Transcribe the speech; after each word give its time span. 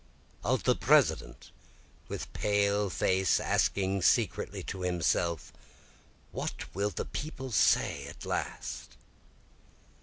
Of 0.43 0.63
the 0.63 0.75
President 0.75 1.51
with 2.07 2.33
pale 2.33 2.89
face 2.89 3.39
asking 3.39 4.01
secretly 4.01 4.63
to 4.63 4.81
himself, 4.81 5.53
What 6.31 6.73
will 6.73 6.89
the 6.89 7.05
people 7.05 7.51
say 7.51 8.07
at 8.07 8.25
last? 8.25 8.97